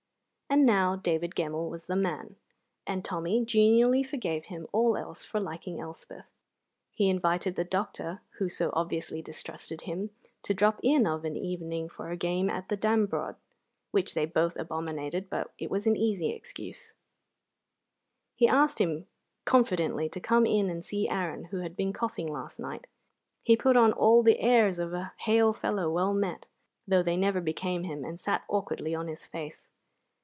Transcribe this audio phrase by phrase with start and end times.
[0.53, 2.35] And now David Gemmell was the man,
[2.85, 6.29] and Tommy genially forgave him all else for liking Elspeth.
[6.91, 10.09] He invited the doctor, who so obviously distrusted him,
[10.43, 13.37] to drop in of an evening for a game at the dambrod
[13.91, 16.95] (which they both abominated, but it was an easy excuse);
[18.35, 19.07] he asked him
[19.45, 22.87] confidentially to come in and see Aaron, who had been coughing last night;
[23.41, 26.47] he put on all the airs of a hail fellow well met,
[26.85, 29.69] though they never became him, and sat awkwardly on his face.